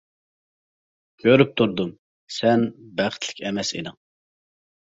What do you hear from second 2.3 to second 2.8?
سەن